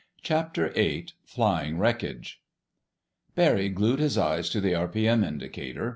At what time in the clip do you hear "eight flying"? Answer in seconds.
0.75-1.77